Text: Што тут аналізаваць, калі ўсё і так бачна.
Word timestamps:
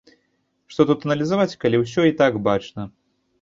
Што 0.71 0.81
тут 0.91 1.05
аналізаваць, 1.07 1.59
калі 1.65 1.83
ўсё 1.83 2.07
і 2.11 2.17
так 2.23 2.41
бачна. 2.49 2.89